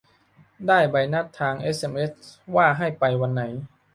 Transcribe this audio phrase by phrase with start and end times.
[0.67, 2.11] ได้ใบนัดทางเอสเอ็มเอส
[2.55, 3.43] ว่าให้ไปวันไหน